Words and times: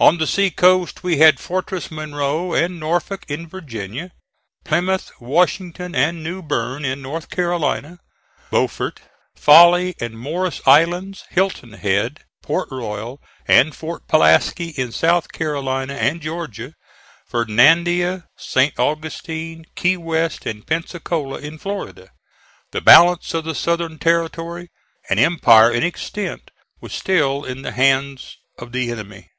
On 0.00 0.16
the 0.18 0.28
sea 0.28 0.52
coast 0.52 1.02
we 1.02 1.18
had 1.18 1.40
Fortress 1.40 1.90
Monroe 1.90 2.54
and 2.54 2.78
Norfolk 2.78 3.24
in 3.26 3.48
Virginia; 3.48 4.12
Plymouth, 4.64 5.10
Washington 5.18 5.92
and 5.96 6.22
New 6.22 6.40
Berne 6.40 6.84
in 6.84 7.02
North 7.02 7.28
Carolina; 7.30 7.98
Beaufort, 8.48 9.00
Folly 9.34 9.96
and 10.00 10.16
Morris 10.16 10.60
islands, 10.66 11.24
Hilton 11.30 11.72
Head, 11.72 12.20
Port 12.44 12.68
Royal 12.70 13.20
and 13.48 13.74
Fort 13.74 14.06
Pulaski 14.06 14.68
in 14.68 14.92
South 14.92 15.32
Carolina 15.32 15.94
and 15.94 16.20
Georgia; 16.22 16.74
Fernandina, 17.26 18.28
St. 18.36 18.78
Augustine, 18.78 19.66
Key 19.74 19.96
West 19.96 20.46
and 20.46 20.64
Pensacola 20.64 21.38
in 21.40 21.58
Florida. 21.58 22.10
The 22.70 22.80
balance 22.80 23.34
of 23.34 23.42
the 23.42 23.52
Southern 23.56 23.98
territory, 23.98 24.70
an 25.10 25.18
empire 25.18 25.72
in 25.72 25.82
extent, 25.82 26.52
was 26.80 26.92
still 26.92 27.42
in 27.44 27.62
the 27.62 27.72
hands 27.72 28.36
of 28.58 28.70
the 28.70 28.92
enemy. 28.92 29.30